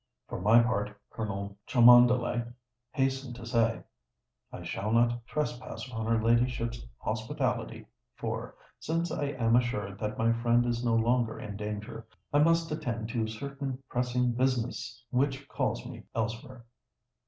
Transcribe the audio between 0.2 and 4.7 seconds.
"For my part," Colonel Cholmondeley hastened to say, "I